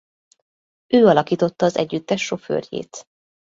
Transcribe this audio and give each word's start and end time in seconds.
Ő 0.87 1.05
alakította 1.07 1.65
az 1.65 1.77
együttes 1.77 2.25
sofőrjét. 2.25 3.05